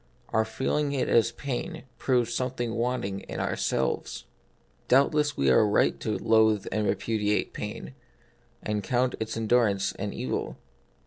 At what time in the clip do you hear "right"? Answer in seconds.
5.63-5.99